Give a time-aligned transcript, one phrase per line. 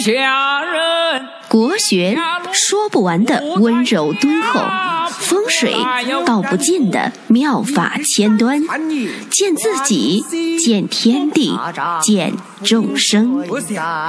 [0.00, 1.28] 下人。
[1.48, 2.16] 国学
[2.52, 4.60] 说不完的温柔敦厚，
[5.10, 5.74] 风水
[6.24, 8.62] 道不尽的妙法千端，
[9.28, 10.24] 见自己，
[10.56, 11.58] 见天地，
[12.00, 12.32] 见
[12.62, 13.44] 众生，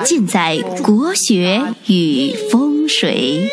[0.05, 3.49] 尽在国学与风水。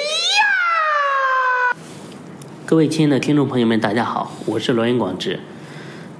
[2.66, 5.40] 各位亲爱的听众朋友们，大家好，我是罗云广志，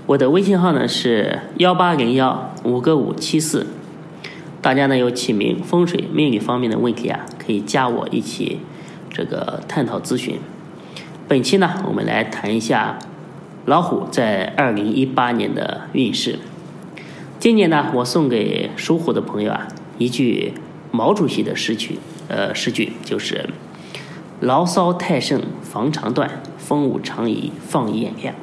[0.07, 3.67] 我的微信号呢是幺八零幺五个五七四。
[4.69, 8.59] 大家呢有起名、风水、命理方面的问题啊，可以加我一起
[9.09, 10.39] 这个探讨咨询。
[11.27, 12.99] 本期呢，我们来谈一下
[13.65, 16.39] 老虎在二零一八年的运势。
[17.39, 20.53] 今年呢，我送给属虎的朋友啊一句
[20.91, 21.99] 毛主席的诗句，
[22.29, 23.49] 呃，诗句就是
[24.41, 28.35] “牢骚太盛防肠断，风物长宜放眼量”。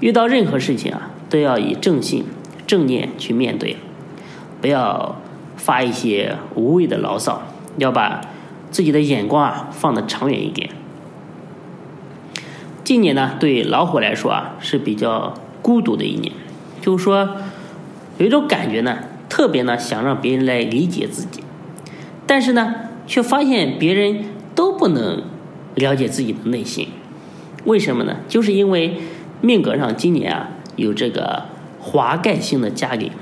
[0.00, 2.26] 遇到任何事情啊，都要以正信、
[2.66, 3.78] 正念去面对。
[4.60, 5.16] 不要
[5.56, 7.42] 发一些无谓的牢骚，
[7.76, 8.20] 要把
[8.70, 10.70] 自己的眼光啊放得长远一点。
[12.84, 16.32] 今年呢，对老虎来说啊是比较孤独的一年，
[16.80, 17.36] 就是说
[18.18, 21.42] 有一种感觉呢，特别呢想让别人来理解自己，
[22.26, 22.74] 但是呢
[23.06, 24.24] 却发现别人
[24.54, 25.22] 都不能
[25.74, 26.88] 了解自己的内心，
[27.64, 28.16] 为什么呢？
[28.28, 28.96] 就是因为
[29.40, 31.44] 命格上今年啊有这个
[31.78, 33.12] 华盖星的加给。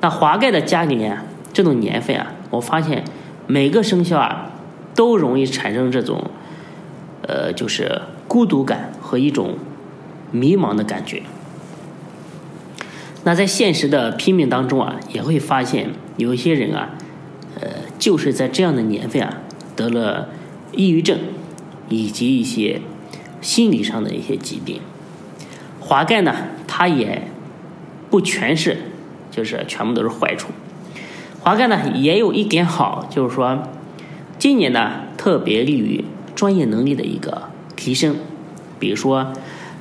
[0.00, 1.18] 那华盖的家里面
[1.52, 3.04] 这种年份啊，我发现
[3.46, 4.52] 每个生肖啊
[4.94, 6.30] 都容易产生这种，
[7.22, 9.58] 呃，就是孤独感和一种
[10.30, 11.22] 迷茫的感觉。
[13.24, 16.90] 那在现实的拼命当中啊，也会发现有一些人啊，
[17.60, 19.38] 呃，就是在这样的年份啊，
[19.74, 20.28] 得了
[20.72, 21.18] 抑郁症
[21.88, 22.80] 以及一些
[23.40, 24.80] 心理上的一些疾病。
[25.80, 26.34] 华盖呢，
[26.68, 27.28] 它也
[28.08, 28.76] 不全是。
[29.38, 30.48] 就是全部都是坏处。
[31.38, 33.62] 华盖呢也有一点好，就是说
[34.36, 37.44] 今年呢特别利于专业能力的一个
[37.76, 38.16] 提升，
[38.80, 39.32] 比如说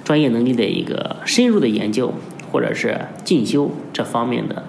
[0.03, 2.13] 专业能力的一个深入的研究，
[2.51, 4.67] 或者是进修这方面的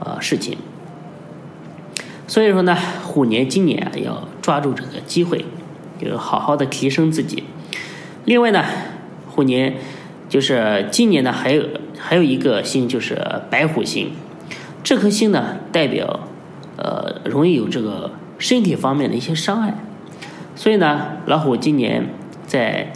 [0.00, 0.56] 呃事情。
[2.26, 5.44] 所以说呢，虎年今年啊要抓住这个机会，
[6.00, 7.44] 就是好好的提升自己。
[8.24, 8.64] 另外呢，
[9.28, 9.74] 虎年。
[10.28, 11.62] 就是今年呢，还有
[12.08, 14.12] 还有一个星就是白虎星，
[14.84, 16.20] 这颗星呢代表
[16.76, 19.74] 呃容易有这个身体方面的一些伤害，
[20.54, 22.08] 所以呢老虎今年
[22.46, 22.92] 在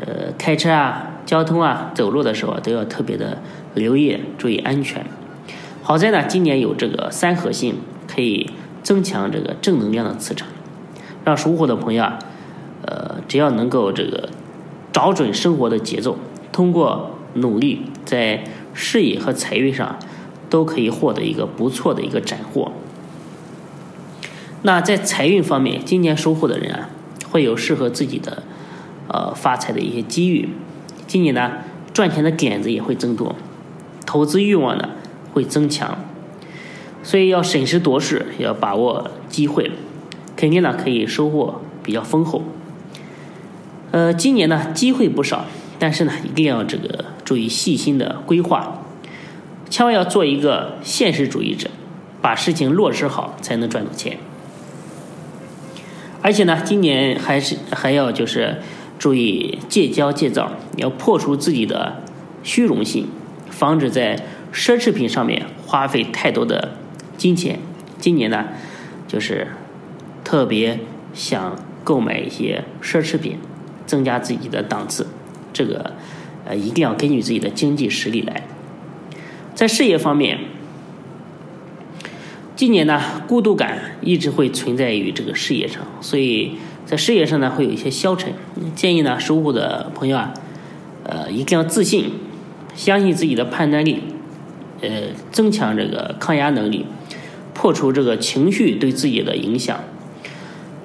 [0.00, 3.38] 呃开车啊、交通啊、走路的时候都要特别的
[3.74, 5.06] 留意，注意安全。
[5.84, 7.76] 好在呢今年有这个三合星，
[8.12, 8.50] 可以
[8.82, 10.48] 增强这个正能量的磁场，
[11.24, 12.18] 让属虎的朋友啊，
[12.84, 14.28] 呃只要能够这个
[14.90, 16.18] 找准生活的节奏。
[16.50, 19.98] 通过努力，在事业和财运上
[20.48, 22.72] 都可以获得一个不错的一个斩获。
[24.62, 26.90] 那在财运方面，今年收获的人啊，
[27.30, 28.42] 会有适合自己的
[29.08, 30.48] 呃发财的一些机遇。
[31.06, 31.52] 今年呢，
[31.92, 33.36] 赚钱的点子也会增多，
[34.04, 34.90] 投资欲望呢
[35.32, 35.98] 会增强。
[37.02, 39.70] 所以要审时度势，要把握机会，
[40.36, 42.42] 肯定呢可以收获比较丰厚。
[43.92, 45.46] 呃，今年呢机会不少。
[45.78, 48.82] 但是呢，一定要这个注意细心的规划，
[49.68, 51.70] 千万要做一个现实主义者，
[52.20, 54.18] 把事情落实好，才能赚到钱。
[56.22, 58.56] 而且呢，今年还是还要就是
[58.98, 62.02] 注意戒骄戒躁，要破除自己的
[62.42, 63.06] 虚荣心，
[63.48, 64.16] 防止在
[64.52, 66.72] 奢侈品上面花费太多的
[67.16, 67.60] 金钱。
[68.00, 68.46] 今年呢，
[69.06, 69.46] 就是
[70.24, 70.80] 特别
[71.14, 73.38] 想购买一些奢侈品，
[73.86, 75.06] 增加自己的档次。
[75.52, 75.92] 这个
[76.50, 78.42] 呃，一定要根据自己的经济实力来。
[79.54, 80.36] 在事业方面，
[82.56, 88.32] 今年呢，孤独感一直会存在于这个事业上，所以在事业上呢，会有一些消沉。
[88.74, 90.34] 建议呢，收户的朋友啊，
[91.04, 92.10] 呃，一定要自信，
[92.74, 94.00] 相信自己的判断力，
[94.80, 94.88] 呃，
[95.30, 96.84] 增强这个抗压能力，
[97.54, 99.78] 破除这个情绪对自己的影响。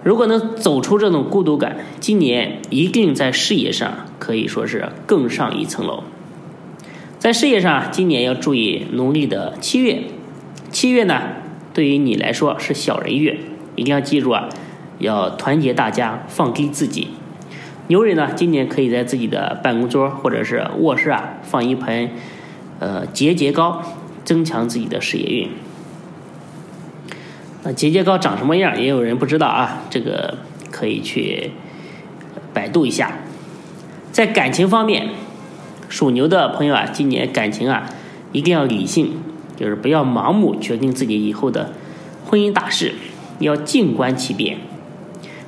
[0.06, 6.04] 如果能走出这种孤独感，今年一定在事业上可以说是更上一层楼。
[7.18, 10.04] 在事业上，今年要注意农历的七月。
[10.70, 11.24] 七月呢，
[11.74, 13.40] 对于你来说是小人月，
[13.76, 14.48] 一定要记住啊，
[15.00, 17.08] 要团结大家，放低自己。
[17.88, 22.12] 牛人呢，今年可以在自己的办公桌或者是卧室啊，放一盆
[22.78, 23.82] 呃节节高，
[24.24, 25.50] 增强自己的事业运。
[27.66, 28.80] 那节节高长什么样？
[28.80, 30.38] 也有人不知道啊，这个
[30.70, 31.50] 可以去
[32.54, 33.18] 百度一下。
[34.12, 35.10] 在感情方面，
[35.90, 37.90] 属牛的朋友啊，今年感情啊
[38.32, 39.14] 一定要理性，
[39.58, 41.74] 就是不要盲目决定自己以后的
[42.28, 42.94] 婚姻大事
[43.40, 44.60] 要静观其变。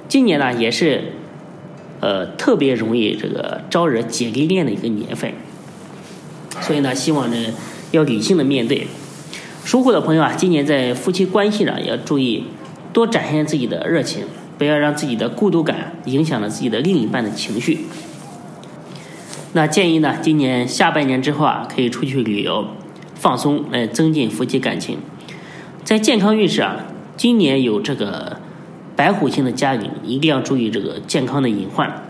[0.08, 1.14] 今年呢，也是
[2.00, 5.34] 呃特别容易这个招惹姐弟恋的一个年份，
[6.62, 7.38] 所以呢，希望呢
[7.92, 8.88] 要理性的面对。
[9.68, 12.46] 属虎的朋友啊，今年在夫妻关系上要注意
[12.94, 14.24] 多展现自己的热情，
[14.58, 17.80] 不要让自己的孤独感影响了自己的另一半的情绪。
[19.52, 22.66] 那建议呢，今年下半年之后啊，可以出去旅游、
[23.16, 25.00] 放松，来增进夫妻感情。
[25.84, 26.86] 在健康运势啊，
[27.18, 28.38] 今年有这个
[28.96, 32.06] 白虎星的加临，一定要注意这个健康的隐患。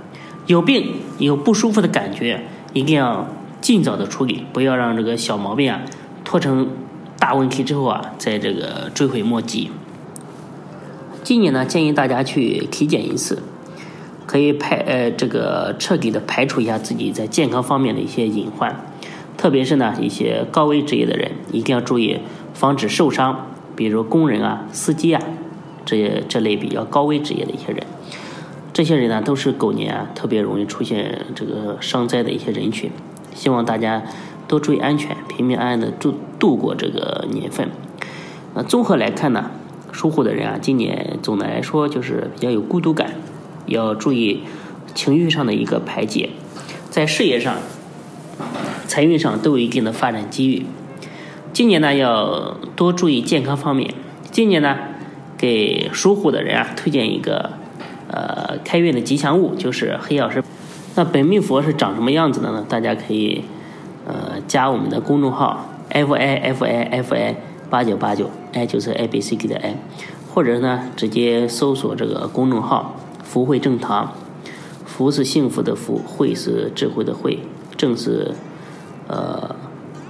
[0.46, 2.40] 有病有不舒服的感觉，
[2.74, 3.28] 一定要
[3.60, 5.82] 尽早的处理，不要让这个小毛病啊
[6.24, 6.70] 拖成。
[7.20, 9.72] 大问题之后啊，在这个追悔莫及。
[11.24, 13.40] 今年呢，建议大家去体检一次，
[14.26, 18.74] 可以排呃这个彻底的排除一下自己在健康方面的一些隐患，
[19.36, 22.20] 特别是呢一些高危职业的人，一定要注意
[22.54, 25.22] 防止受伤，比如工人啊、司机啊
[25.84, 27.84] 这些这类比较高危职业的一些人，
[28.72, 32.90] 这些人呢都是狗年啊特别容易出现这个伤灾的一些人群，
[33.34, 34.04] 希望大家。
[34.48, 37.70] 多注意安全，平平安安的度度过这个年份。
[38.56, 39.52] 那综合来看呢，
[39.92, 43.16] 属虎的人啊，今年总的来说就是比较有孤独感，
[43.66, 44.44] 要注意
[44.96, 46.30] 情绪上的一个排解，
[46.90, 47.58] 在事业上、
[48.88, 50.66] 财运上都有一定的发展机遇。
[51.52, 53.94] 今年呢，要多注意健康方面。
[54.32, 54.78] 今年呢，
[55.38, 57.52] 给属虎的人啊，推荐一个
[58.10, 60.42] 呃开运的吉祥物，就是黑曜石。
[60.96, 62.66] 那本命佛是长什么样子的呢？
[62.70, 63.44] 大家可以。
[64.48, 67.36] 加我们的公众号 f i f i f i
[67.70, 69.76] 八九八九，i 就是 a b c d 的 i，
[70.34, 74.14] 或者呢，直接搜索这个公众号“福慧正堂”，
[74.88, 77.40] 福是幸福的福，慧是智慧的慧，
[77.76, 78.34] 正是
[79.10, 79.54] 呃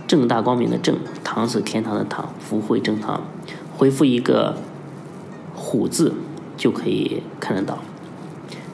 [0.08, 3.24] 正大光明的正，堂是天堂的堂，福慧正堂，
[3.76, 4.58] 回复一个
[5.56, 6.14] 虎字
[6.56, 7.80] 就可以看得到。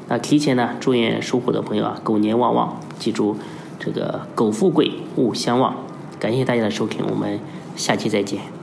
[0.10, 3.38] 那提前呢，祝愿属虎的朋友啊，狗年旺旺，记住。
[3.84, 5.76] 这个苟富贵，勿相忘。
[6.20, 7.38] 感谢大家的收听，我们
[7.76, 8.63] 下期再见。